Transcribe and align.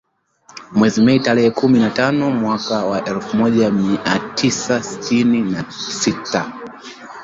Mwezi 0.75 0.99
Mei, 1.01 1.19
tarehe 1.23 1.51
kumi 1.51 1.77
na 1.79 1.89
tano 1.89 2.31
mwaka 2.31 2.85
wa 2.85 3.05
elfu 3.05 3.37
moja 3.37 3.71
mia 3.71 4.19
tisa 4.35 4.83
sitini 4.83 5.41
na 5.41 5.71
sita. 5.71 6.53